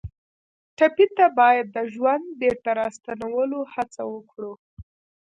ټپي 0.77 1.05
ته 1.17 1.25
باید 1.39 1.65
د 1.75 1.77
ژوند 1.93 2.25
بېرته 2.41 2.69
راستنولو 2.81 3.59
هڅه 3.73 4.01
وکړو. 4.13 4.53